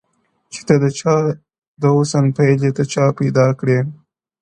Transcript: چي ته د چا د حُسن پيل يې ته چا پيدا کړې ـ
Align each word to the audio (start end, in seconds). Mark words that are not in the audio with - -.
چي 0.51 0.61
ته 0.67 0.75
د 0.83 0.85
چا 0.99 1.15
د 1.81 1.83
حُسن 1.95 2.25
پيل 2.37 2.59
يې 2.67 2.71
ته 2.77 2.83
چا 2.93 3.05
پيدا 3.19 3.47
کړې 3.59 3.79
ـ 3.83 3.85